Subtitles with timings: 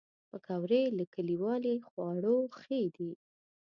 [0.29, 3.11] پکورې له کلیوالي خواړو ښې دي